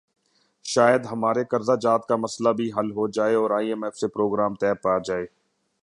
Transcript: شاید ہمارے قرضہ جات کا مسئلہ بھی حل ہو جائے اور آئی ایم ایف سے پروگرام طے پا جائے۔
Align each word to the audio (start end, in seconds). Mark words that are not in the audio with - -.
شاید 0.65 1.05
ہمارے 1.05 1.43
قرضہ 1.45 1.75
جات 1.81 2.07
کا 2.07 2.15
مسئلہ 2.15 2.49
بھی 2.49 2.69
حل 2.77 2.91
ہو 2.91 3.07
جائے 3.07 3.35
اور 3.35 3.51
آئی 3.51 3.67
ایم 3.69 3.83
ایف 3.83 3.95
سے 3.95 4.07
پروگرام 4.07 4.55
طے 4.55 4.73
پا 4.73 4.97
جائے۔ 4.97 5.25